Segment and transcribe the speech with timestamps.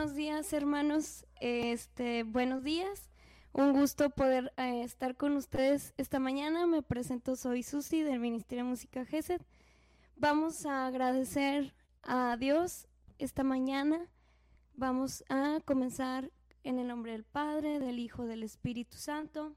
[0.00, 1.26] Buenos días hermanos.
[1.42, 3.10] Este, buenos días.
[3.52, 6.66] Un gusto poder eh, estar con ustedes esta mañana.
[6.66, 9.42] Me presento, soy Susi del Ministerio de Música GESED.
[10.16, 12.88] Vamos a agradecer a Dios
[13.18, 14.08] esta mañana.
[14.74, 16.30] Vamos a comenzar
[16.64, 19.54] en el nombre del Padre, del Hijo, del Espíritu Santo.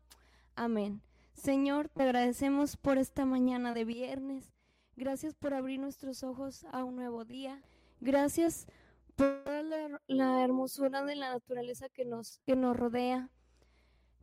[0.57, 1.01] Amén.
[1.31, 4.51] Señor, te agradecemos por esta mañana de viernes.
[4.97, 7.61] Gracias por abrir nuestros ojos a un nuevo día.
[8.01, 8.67] Gracias
[9.15, 13.29] por la, la, hermosura de la naturaleza que nos, que nos rodea.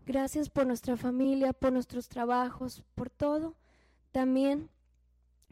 [0.07, 3.57] Gracias por nuestra familia, por nuestros trabajos, por todo.
[4.13, 4.71] También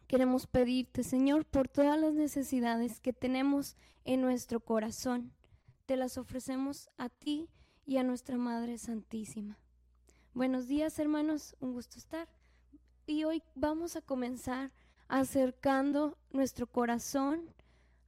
[0.07, 5.33] queremos pedirte, Señor, por todas las necesidades que tenemos en nuestro corazón.
[5.87, 7.49] Te las ofrecemos a ti
[7.87, 9.59] y a nuestra Madre Santísima.
[10.35, 12.29] Buenos días, hermanos, un gusto estar.
[13.07, 14.73] Y hoy vamos a comenzar
[15.09, 17.55] acercando nuestro corazón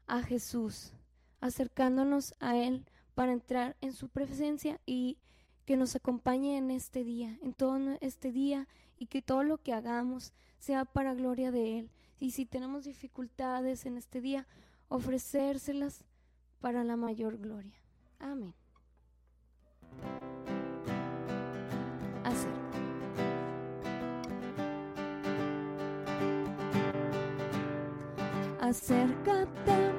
[0.06, 0.92] a Jesús,
[1.41, 5.19] acercándonos a Él para entrar en su presencia y
[5.64, 8.66] que nos acompañe en este día, en todo este día
[8.98, 11.91] y que todo lo que hagamos sea para gloria de Él.
[12.18, 14.46] Y si tenemos dificultades en este día,
[14.88, 16.05] ofrecérselas
[16.61, 17.78] para la mayor gloria.
[18.18, 18.55] Amén.
[28.61, 29.92] Acércate,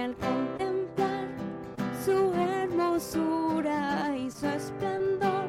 [0.00, 1.28] al contemplar
[2.04, 5.48] su hermosura y su esplendor,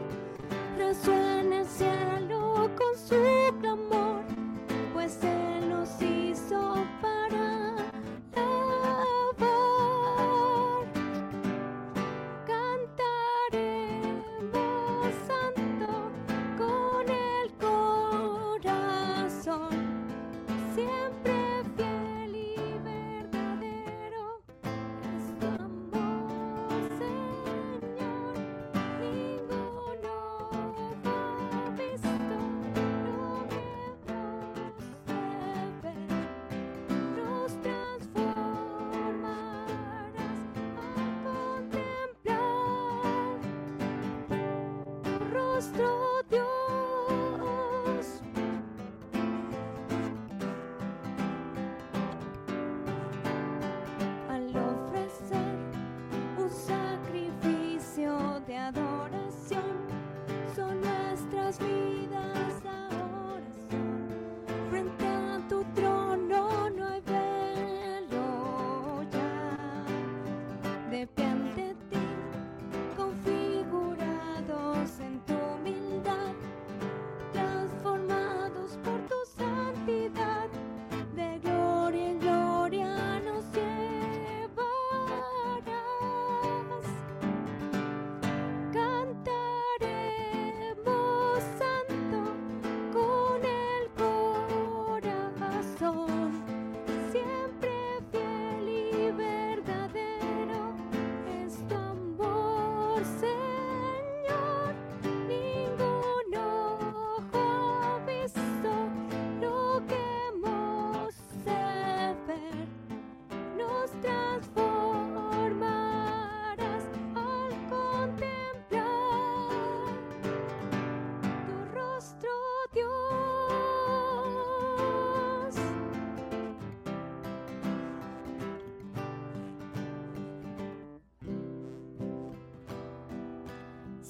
[0.78, 1.68] resuena el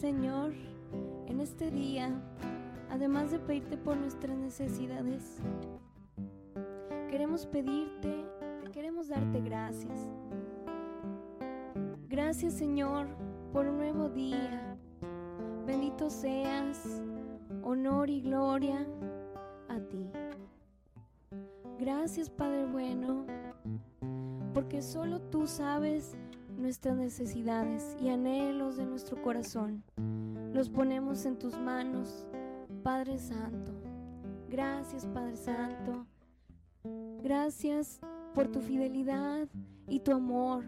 [0.02, 0.52] Señor,
[1.28, 2.10] en este día,
[2.90, 5.38] además de pedirte por nuestras necesidades,
[7.08, 8.26] queremos pedirte,
[8.74, 10.10] queremos darte gracias.
[12.10, 13.10] Gracias Señor
[13.54, 14.76] por un nuevo día.
[15.68, 17.00] Bendito seas,
[17.62, 18.88] honor y gloria
[19.70, 20.10] a ti.
[21.78, 23.28] Gracias Padre bueno,
[24.56, 26.18] porque solo tú sabes
[26.58, 29.84] nuestras necesidades y anhelos de nuestro corazón.
[30.54, 32.28] Los ponemos en tus manos,
[32.84, 33.72] Padre Santo.
[34.50, 36.06] Gracias Padre Santo.
[37.24, 38.02] Gracias
[38.36, 39.48] por tu fidelidad
[39.88, 40.66] y tu amor.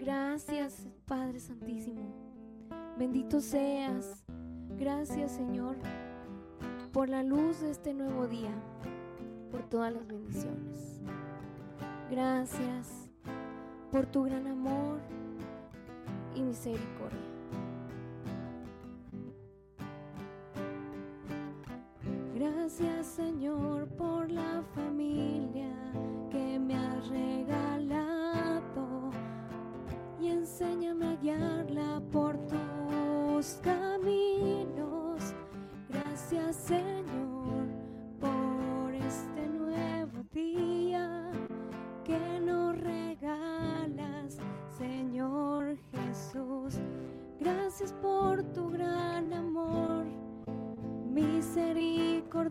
[0.00, 2.14] Gracias Padre Santísimo.
[2.98, 4.24] Bendito seas.
[4.78, 5.76] Gracias Señor
[6.92, 8.54] por la luz de este nuevo día,
[9.50, 11.00] por todas las bendiciones.
[12.10, 13.10] Gracias
[13.90, 15.00] por tu gran amor
[16.34, 17.31] y misericordia.
[22.78, 25.74] Gracias Señor por la familia
[26.30, 29.10] que me has regalado
[30.18, 33.71] y enséñame a guiarla por tus caminos.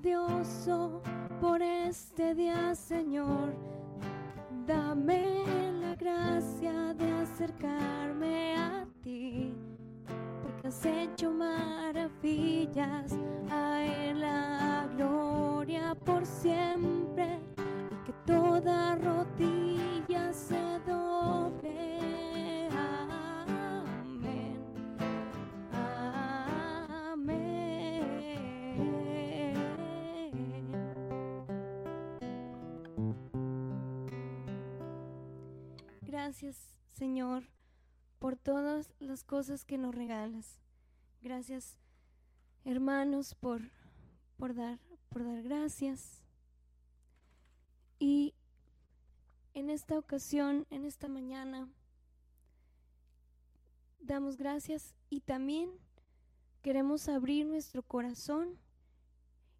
[0.01, 1.01] Misericordioso
[1.39, 3.53] por este día, Señor.
[4.65, 5.43] Dame
[5.79, 9.55] la gracia de acercarme a ti,
[10.41, 13.13] porque has hecho maravillas,
[13.49, 13.79] a
[14.15, 17.39] la gloria por siempre,
[17.91, 19.20] y que toda rodilla
[36.41, 37.43] Gracias, Señor,
[38.17, 40.59] por todas las cosas que nos regalas.
[41.21, 41.77] Gracias,
[42.65, 43.61] hermanos, por,
[44.37, 44.79] por, dar,
[45.09, 46.23] por dar gracias.
[47.99, 48.33] Y
[49.53, 51.69] en esta ocasión, en esta mañana,
[53.99, 55.69] damos gracias y también
[56.63, 58.57] queremos abrir nuestro corazón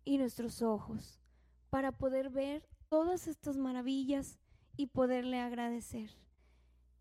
[0.04, 1.20] y nuestros ojos
[1.70, 4.40] para poder ver todas estas maravillas
[4.78, 6.21] y poderle agradecer.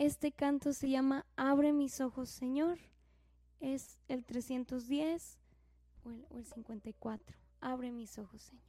[0.00, 2.78] Este canto se llama Abre mis ojos, Señor.
[3.60, 5.38] Es el 310
[6.04, 7.36] o el, o el 54.
[7.60, 8.64] Abre mis ojos, Señor.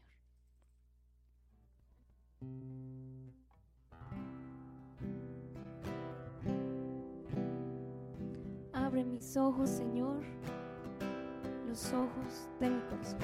[8.74, 10.22] Abre mis ojos, Señor,
[11.66, 13.20] los ojos de mi corazón.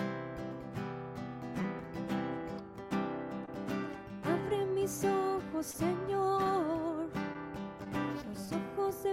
[4.23, 6.66] Abre mis ojos, Señor,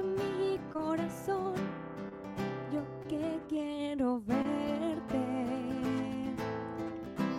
[0.05, 1.55] mi corazón.
[2.73, 5.25] Yo que quiero verte,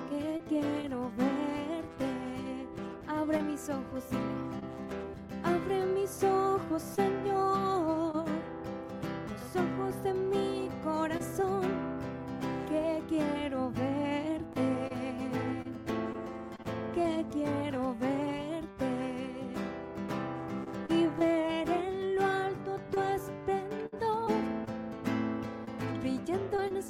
[0.09, 2.09] que quiero verte.
[3.07, 4.03] Abre mis ojos.
[5.43, 7.34] Abre mis ojos, Señor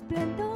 [0.08, 0.55] 变得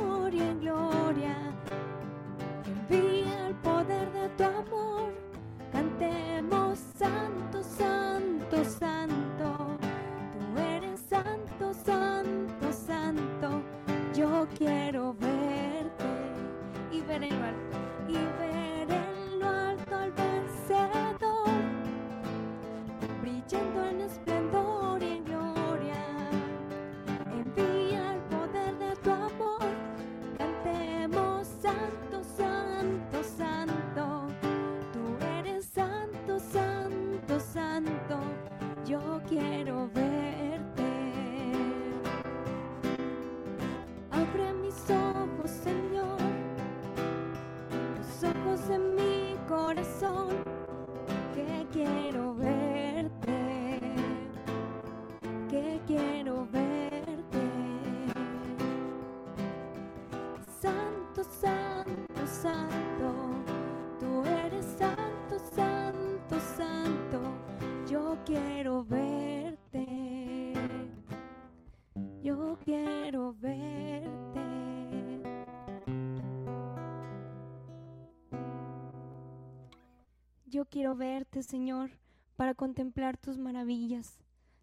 [80.60, 81.90] Yo quiero verte, Señor,
[82.36, 84.20] para contemplar tus maravillas.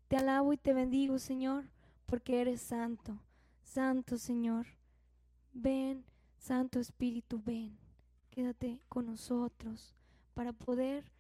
[0.09, 1.71] Te alabo y te bendigo, Señor,
[2.05, 3.19] porque eres santo.
[3.63, 4.67] Santo, Señor.
[5.55, 6.05] Ven,
[6.37, 7.79] Santo Espíritu, ven.
[8.29, 9.95] Quédate con nosotros
[10.35, 11.11] para poder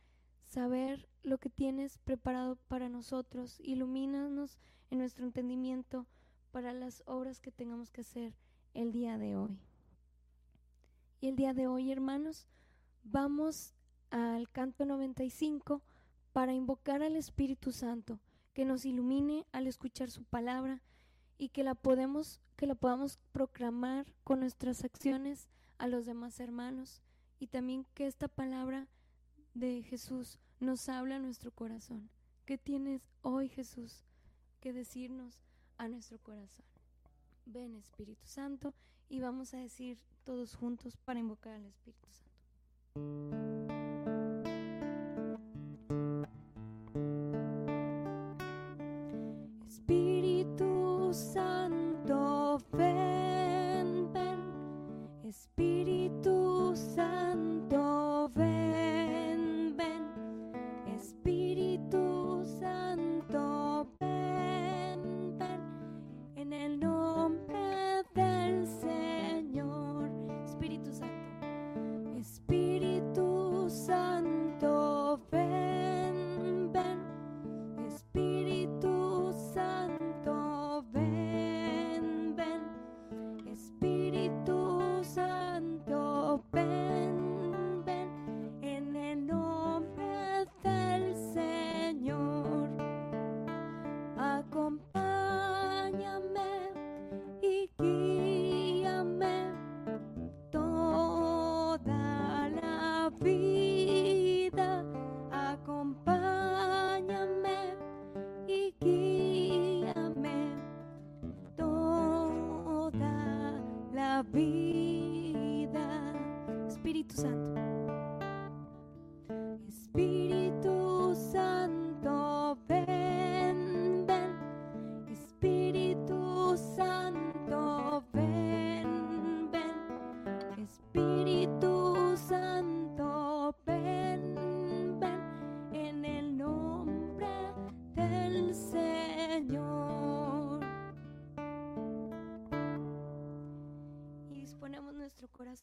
[0.44, 3.58] saber lo que tienes preparado para nosotros.
[3.60, 4.58] Ilumínanos
[4.90, 6.04] en nuestro entendimiento
[6.50, 8.34] para las obras que tengamos que hacer
[8.74, 9.58] el día de hoy.
[11.22, 12.46] Y el día de hoy, hermanos,
[13.04, 13.72] vamos
[14.16, 15.82] al canto 95
[16.32, 18.18] para invocar al Espíritu Santo
[18.54, 20.82] que nos ilumine al escuchar su palabra
[21.38, 27.02] y que la podemos que la podamos proclamar con nuestras acciones a los demás hermanos
[27.38, 28.88] y también que esta palabra
[29.52, 32.08] de Jesús nos habla a nuestro corazón.
[32.46, 34.04] ¿Qué tienes hoy, Jesús,
[34.60, 35.38] que decirnos
[35.78, 36.64] a nuestro corazón.
[37.44, 38.74] Ven Espíritu Santo
[39.08, 43.85] y vamos a decir todos juntos para invocar al Espíritu Santo.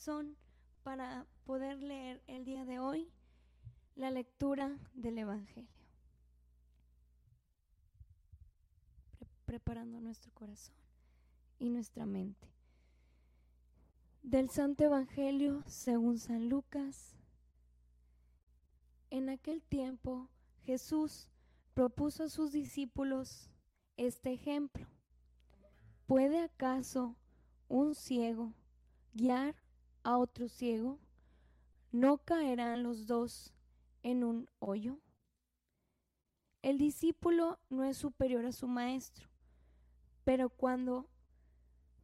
[0.03, 0.36] Corazón
[0.83, 3.10] para poder leer el día de hoy
[3.95, 5.69] la lectura del Evangelio.
[9.45, 10.75] preparando nuestro corazón
[11.60, 12.50] y nuestra mente.
[14.24, 17.15] Del Santo Evangelio según San Lucas.
[19.12, 20.27] En aquel tiempo
[20.63, 21.29] Jesús
[21.75, 23.51] propuso a sus discípulos
[23.95, 24.88] este ejemplo.
[26.07, 27.15] ¿Puede acaso
[27.67, 28.53] un ciego
[29.13, 29.62] guiar
[30.03, 31.00] a otro ciego,
[31.91, 33.53] ¿no caerán los dos
[34.03, 35.00] en un hoyo?
[36.62, 39.27] El discípulo no es superior a su maestro,
[40.24, 41.10] pero cuando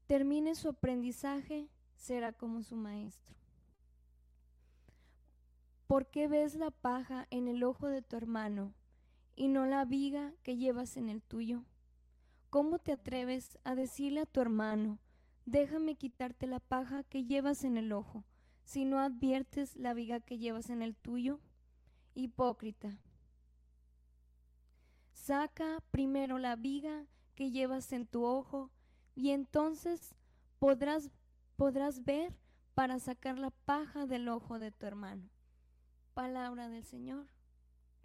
[0.06, 3.36] termine su aprendizaje será como su maestro.
[5.88, 8.74] ¿Por qué ves la paja en el ojo de tu hermano
[9.36, 11.64] y no la viga que llevas en el tuyo?
[12.50, 15.00] ¿Cómo te atreves a decirle a tu hermano,
[15.46, 18.24] déjame quitarte la paja que llevas en el ojo,
[18.64, 21.40] si no adviertes la viga que llevas en el tuyo.
[22.16, 22.98] Hipócrita.
[25.14, 27.06] Saca primero la viga
[27.36, 28.72] que llevas en tu ojo,
[29.16, 30.16] y entonces
[30.60, 31.12] podrás,
[31.56, 32.38] podrás ver
[32.74, 35.30] para sacar la paja del ojo de tu hermano.
[36.14, 37.28] Palabra del Señor.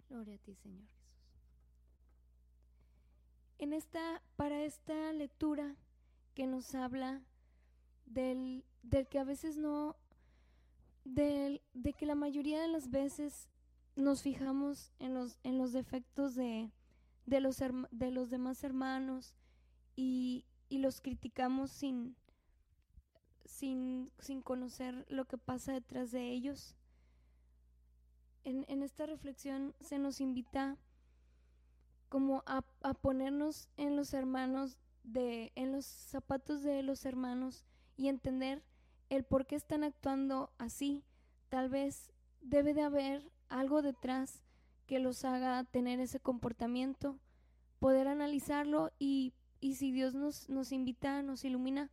[0.09, 1.05] Gloria a ti, Señor Jesús.
[3.57, 5.75] En esta, para esta lectura
[6.35, 7.23] que nos habla
[8.05, 9.95] del, del que a veces no,
[11.05, 13.49] del, de que la mayoría de las veces
[13.95, 16.71] nos fijamos en los, en los defectos de,
[17.25, 17.57] de, los,
[17.91, 19.33] de los demás hermanos
[19.95, 22.15] y, y los criticamos sin,
[23.45, 26.75] sin, sin, conocer lo que pasa detrás de ellos.
[28.43, 30.77] En, en esta reflexión se nos invita
[32.09, 38.07] como a, a, ponernos en los hermanos de, en los zapatos de los hermanos y
[38.07, 38.63] entender
[39.09, 41.03] el por qué están actuando así.
[41.49, 44.43] Tal vez debe de haber algo detrás
[44.87, 47.19] que los haga tener ese comportamiento,
[47.79, 51.89] poder analizarlo y, y si Dios nos, nos invita, nos ilumina,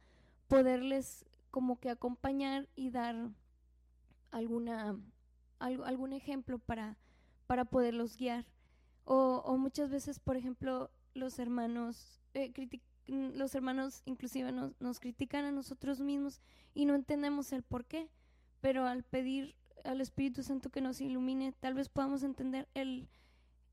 [0.48, 3.30] poderles como que acompañar y dar
[4.30, 4.98] alguna,
[5.58, 6.98] algún ejemplo para,
[7.46, 8.46] para poderlos guiar.
[9.04, 12.52] O, o muchas veces, por ejemplo, los hermanos eh,
[13.06, 16.40] los hermanos inclusive nos, nos critican a nosotros mismos
[16.74, 18.08] y no entendemos el por qué,
[18.60, 19.54] pero al pedir
[19.84, 23.08] al Espíritu Santo que nos ilumine, tal vez podamos entender el,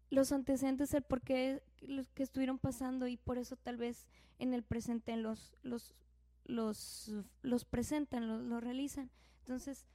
[0.09, 4.07] los antecedentes, el por qué los que estuvieron pasando y por eso tal vez
[4.39, 5.93] en el presente los, los,
[6.45, 9.12] los, los presentan, los, los realizan.
[9.41, 9.86] Entonces,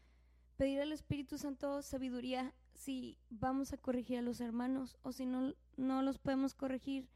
[0.56, 5.54] pedir al Espíritu Santo sabiduría si vamos a corregir a los hermanos o si no,
[5.76, 7.08] no los podemos corregir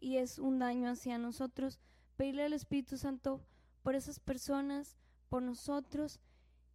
[0.00, 1.80] y es un daño hacia nosotros,
[2.16, 3.40] pedirle al Espíritu Santo
[3.82, 4.96] por esas personas,
[5.28, 6.20] por nosotros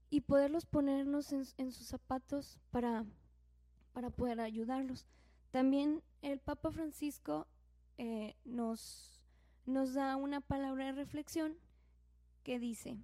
[0.09, 3.05] y poderlos ponernos en, sus zapatos para,
[3.93, 5.05] para poder ayudarlos.
[5.51, 7.47] También el Papa Francisco
[7.97, 9.23] eh, nos,
[9.65, 11.55] nos da una palabra de reflexión
[12.43, 12.97] que dice,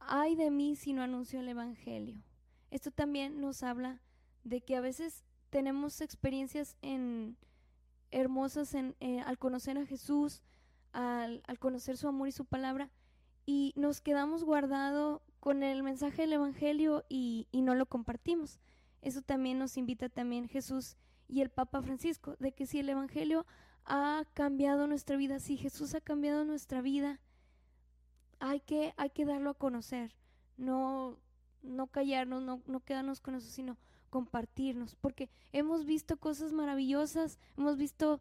[0.00, 2.22] ay de mí si no anuncio el Evangelio.
[2.70, 4.00] Esto también nos habla
[4.42, 7.36] de que a veces tenemos experiencias en,
[8.14, 10.42] hermosas en, eh, al conocer a Jesús,
[10.92, 12.90] al, conocer su amor y su palabra,
[13.44, 18.60] y nos quedamos guardados con el mensaje del Evangelio y, y no lo compartimos.
[19.02, 20.96] Eso también nos invita también Jesús
[21.28, 23.44] y el Papa Francisco, de que si el Evangelio
[23.84, 27.20] ha cambiado nuestra vida, si Jesús ha cambiado nuestra vida,
[28.38, 30.14] hay que, hay que darlo a conocer,
[30.56, 31.18] no,
[31.62, 33.76] no callarnos, no, no quedarnos con eso, sino
[34.14, 38.20] compartirnos, porque hemos visto cosas maravillosas, hemos visto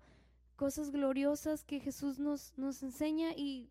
[0.56, 3.70] cosas gloriosas que Jesús nos, nos enseña y,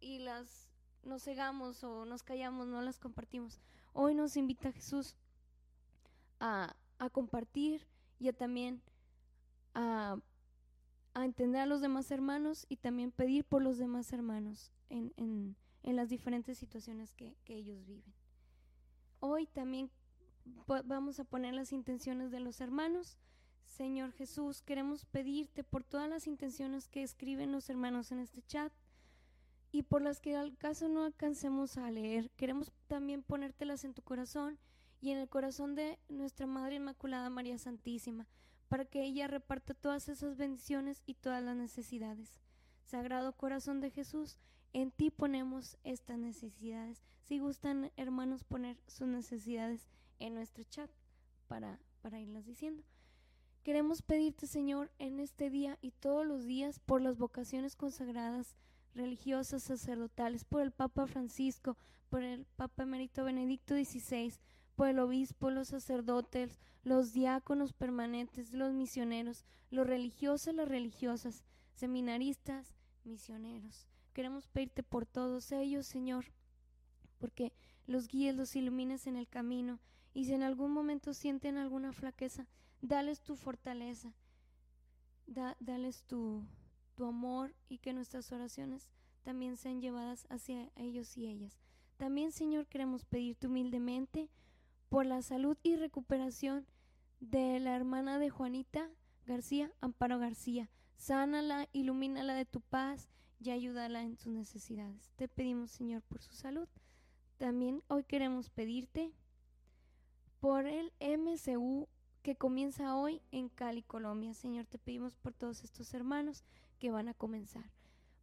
[0.00, 0.70] y las
[1.02, 3.60] nos cegamos o nos callamos, no las compartimos.
[3.92, 5.14] Hoy nos invita Jesús
[6.40, 7.86] a, a compartir
[8.18, 8.80] y a también
[9.74, 10.16] a,
[11.12, 15.54] a, entender a los demás hermanos y también pedir por los demás hermanos en, en,
[15.82, 18.14] en las diferentes situaciones que, que ellos viven.
[19.20, 19.90] Hoy también
[20.84, 23.18] vamos a poner las intenciones de los hermanos.
[23.66, 28.72] Señor Jesús, queremos pedirte por todas las intenciones que escriben los hermanos en este chat
[29.70, 32.30] y por las que al caso no alcancemos a leer.
[32.36, 34.58] Queremos también ponértelas en tu corazón
[35.00, 38.28] y en el corazón de nuestra Madre Inmaculada María Santísima,
[38.68, 42.40] para que ella reparta todas esas bendiciones y todas las necesidades.
[42.84, 44.36] Sagrado Corazón de Jesús,
[44.74, 47.02] en ti ponemos estas necesidades.
[47.24, 49.88] Si gustan, hermanos, poner sus necesidades
[50.18, 50.90] en nuestro chat
[51.48, 52.82] para, para irlas diciendo.
[53.62, 58.56] Queremos pedirte, Señor, en este día y todos los días por las vocaciones consagradas,
[58.94, 61.76] religiosas, sacerdotales, por el Papa Francisco,
[62.10, 64.34] por el Papa Emérito Benedicto XVI,
[64.74, 71.44] por el obispo, los sacerdotes, los diáconos permanentes, los misioneros, los religiosos, las religiosas,
[71.74, 73.86] seminaristas, misioneros.
[74.12, 76.26] Queremos pedirte por todos ellos, Señor,
[77.18, 77.52] porque
[77.86, 79.78] los guíes, los ilumines en el camino
[80.14, 82.46] y si en algún momento sienten alguna flaqueza,
[82.80, 84.12] dales tu fortaleza,
[85.26, 86.44] dales tu,
[86.94, 88.88] tu amor y que nuestras oraciones
[89.22, 91.58] también sean llevadas hacia ellos y ellas.
[91.96, 94.28] También, Señor, queremos pedirte humildemente
[94.88, 96.66] por la salud y recuperación
[97.20, 98.90] de la hermana de Juanita
[99.26, 100.68] García, Amparo García.
[100.96, 103.08] Sánala, ilumínala de tu paz
[103.40, 105.12] y ayúdala en sus necesidades.
[105.16, 106.68] Te pedimos, Señor, por su salud.
[107.38, 109.12] También hoy queremos pedirte
[110.42, 111.86] por el MCU
[112.24, 114.34] que comienza hoy en Cali, Colombia.
[114.34, 116.42] Señor, te pedimos por todos estos hermanos
[116.80, 117.70] que van a comenzar.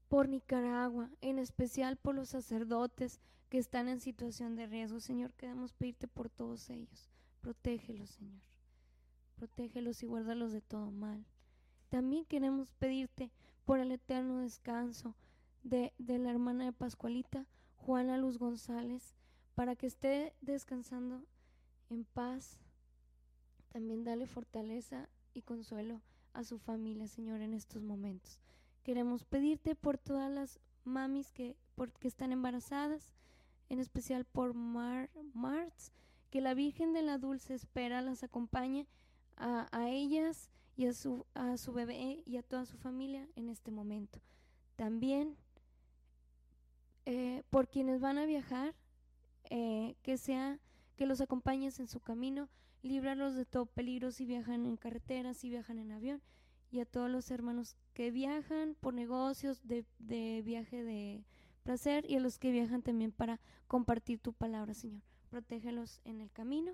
[0.10, 5.00] Por Nicaragua, en especial por los sacerdotes que están en situación de riesgo.
[5.00, 7.10] Señor, queremos pedirte por todos ellos.
[7.40, 8.42] Protégelos, Señor.
[9.38, 11.26] Protégelos y guárdalos de todo mal.
[11.88, 13.32] También queremos pedirte
[13.64, 15.16] por el eterno descanso
[15.64, 17.46] de, de la hermana de Pascualita,
[17.78, 19.16] Juana Luz González,
[19.56, 21.24] para que esté descansando
[21.90, 22.58] en paz.
[23.70, 26.02] También dale fortaleza y consuelo
[26.34, 28.40] a su familia, Señor, en estos momentos.
[28.84, 33.14] Queremos pedirte por todas las mamis que, por, que están embarazadas,
[33.70, 35.92] en especial por Mar, Marts,
[36.32, 38.88] que la Virgen de la Dulce Espera las acompañe
[39.38, 43.50] a, a ellas y a su, a su bebé y a toda su familia en
[43.50, 44.20] este momento.
[44.76, 45.36] También
[47.06, 48.76] eh, por quienes van a viajar,
[49.50, 50.60] eh, que sea
[51.00, 52.50] que los acompañes en su camino,
[52.82, 56.22] líbralos de todo peligro si viajan en carretera, si viajan en avión,
[56.72, 61.24] y a todos los hermanos que viajan por negocios, de, de viaje de
[61.64, 65.02] placer, y a los que viajan también para compartir tu palabra, Señor.
[65.30, 66.74] Protégelos en el camino.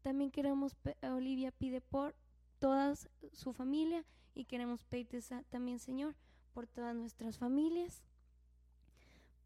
[0.00, 2.16] También queremos, Olivia pide por
[2.58, 2.94] toda
[3.34, 6.14] su familia y queremos pedirte también, Señor,
[6.54, 8.02] por todas nuestras familias,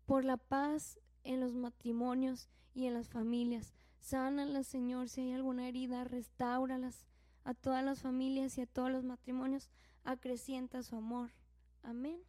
[0.06, 5.68] por la paz en los matrimonios y en las familias, Sánalas, Señor, si hay alguna
[5.68, 7.06] herida, restáuralas
[7.44, 9.70] a todas las familias y a todos los matrimonios,
[10.04, 11.30] acrecienta su amor.
[11.82, 12.20] Amén.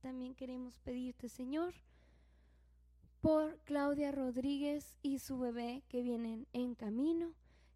[0.00, 1.74] También queremos pedirte, Señor,
[3.20, 7.32] por Claudia Rodríguez y su bebé que vienen en camino.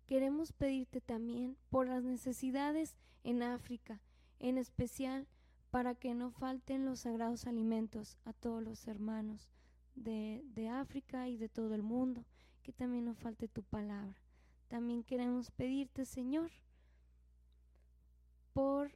[0.07, 4.01] Queremos pedirte también por las necesidades en África,
[4.39, 5.27] en especial
[5.71, 9.51] para que no falten los sagrados alimentos a todos los hermanos
[9.95, 12.25] de, de África y de todo el mundo
[12.63, 14.17] que también nos falte tu palabra.
[14.69, 16.51] También queremos pedirte, Señor,
[18.53, 18.93] por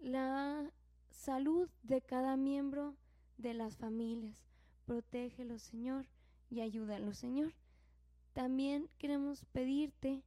[0.00, 0.72] la
[1.10, 2.94] salud de cada miembro
[3.38, 4.36] de las familias.
[4.86, 6.06] Protégelos, Señor,
[6.48, 7.54] y ayúdalos, Señor.
[8.32, 10.22] También queremos pedirte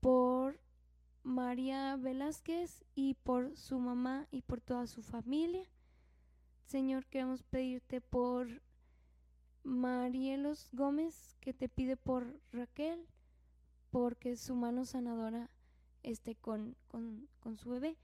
[0.00, 0.58] por
[1.22, 5.66] María Velázquez y por su mamá y por toda su familia.
[6.66, 8.62] Señor, queremos pedirte por
[9.64, 13.06] Marielos Gómez, que te pide por Raquel,
[13.90, 15.50] porque su mano sanadora
[16.02, 17.96] esté con, con, con su bebé.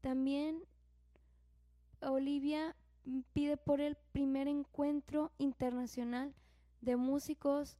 [0.00, 0.62] También
[2.00, 2.76] Olivia
[3.32, 6.34] pide por el primer encuentro internacional
[6.80, 7.76] de músicos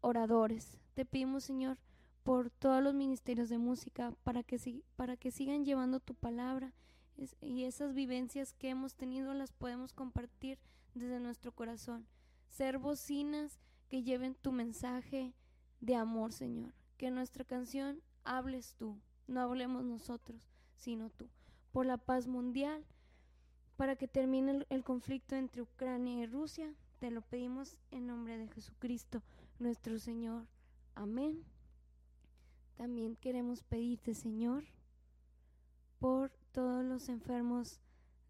[0.00, 0.78] oradores.
[0.94, 1.78] Te pedimos, Señor,
[2.22, 6.72] por todos los ministerios de música, para que, para que sigan llevando tu palabra
[7.40, 10.58] y esas vivencias que hemos tenido las podemos compartir
[10.94, 12.06] desde nuestro corazón.
[12.48, 15.34] Ser bocinas que lleven tu mensaje
[15.80, 16.72] de amor, Señor.
[16.96, 21.28] Que nuestra canción hables tú, no hablemos nosotros, sino tú.
[21.72, 22.84] Por la paz mundial,
[23.76, 28.48] para que termine el, conflicto entre Ucrania y Rusia, te lo pedimos en nombre de
[28.48, 29.22] Jesucristo,
[29.58, 30.46] nuestro Señor.
[30.94, 31.44] Amén.
[32.76, 34.64] También queremos pedirte, Señor,
[35.98, 37.80] por todos los enfermos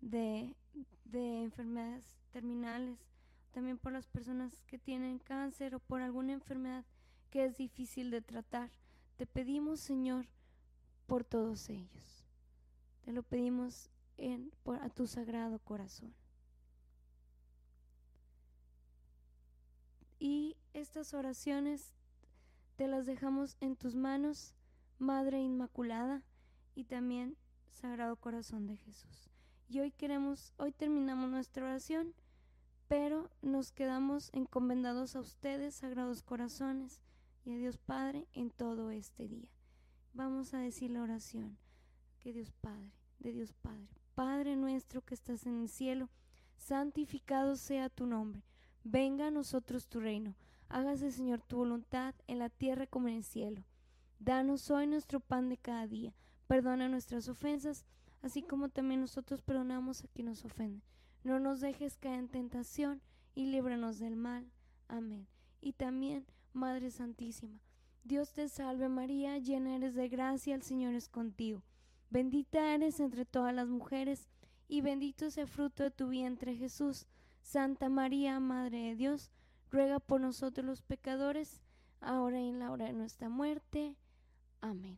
[0.01, 0.57] de,
[1.05, 2.99] de enfermedades terminales,
[3.57, 6.85] también por las personas que tienen cáncer o por alguna enfermedad
[7.31, 8.71] que es difícil de tratar.
[9.17, 10.27] Te pedimos, Señor,
[11.07, 12.27] por todos ellos.
[13.01, 13.89] Te lo pedimos
[14.19, 16.13] en, por, a tu sagrado corazón.
[20.19, 21.95] Y estas oraciones
[22.77, 24.55] te las dejamos en tus manos,
[24.99, 26.23] Madre Inmaculada,
[26.75, 27.39] y también
[27.73, 29.31] Sagrado Corazón de Jesús.
[29.67, 32.13] Y hoy queremos, hoy terminamos nuestra oración,
[32.89, 37.01] pero nos quedamos encomendados a ustedes, Sagrados Corazones,
[37.45, 39.49] y a Dios Padre en todo este día.
[40.15, 41.57] Vamos a decir la oración
[42.21, 46.09] que Dios Padre, de Dios Padre, Padre nuestro que estás en el cielo,
[46.57, 48.43] santificado sea tu nombre,
[48.83, 50.35] venga a nosotros tu reino,
[50.69, 53.63] hágase Señor tu voluntad en la tierra como en el cielo.
[54.19, 56.15] Danos hoy nuestro pan de cada día
[56.47, 57.85] Perdona nuestras ofensas,
[58.23, 60.81] así como también nosotros perdonamos a quien nos ofende.
[61.27, 63.03] No nos dejes caer en tentación
[63.35, 64.49] y líbranos del mal.
[64.87, 65.27] Amén.
[65.61, 67.59] Y también, Madre Santísima,
[68.05, 71.65] Dios te salve María, llena eres de gracia, el Señor es contigo.
[72.11, 74.29] Bendita eres entre todas las mujeres,
[74.69, 77.09] y bendito es el fruto de tu vientre Jesús.
[77.43, 79.33] Santa María, Madre de Dios,
[79.73, 81.61] ruega por nosotros los pecadores,
[82.01, 83.97] ahora y en la hora de nuestra muerte.
[84.61, 84.97] Amén.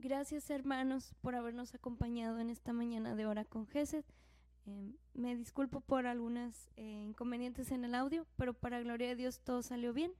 [0.00, 4.04] Gracias hermanos por habernos acompañado en esta mañana de hora con Gesed.
[4.66, 9.40] Em, me disculpo por algunos eh, inconvenientes en el audio, pero para gloria de Dios
[9.40, 10.12] todo salió bien.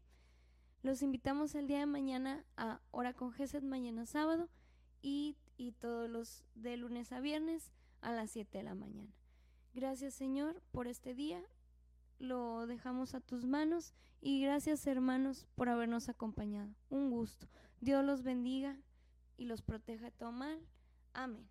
[0.83, 4.49] Los invitamos el día de mañana a hora con Gesed, mañana sábado,
[5.03, 9.13] y, y todos los de lunes a viernes a las 7 de la mañana.
[9.75, 11.43] Gracias Señor por este día,
[12.19, 16.71] lo dejamos a tus manos y gracias hermanos por habernos acompañado.
[16.89, 17.47] Un gusto.
[17.81, 18.77] Dios los bendiga
[19.37, 20.61] y los proteja de todo mal.
[21.13, 21.47] Amén.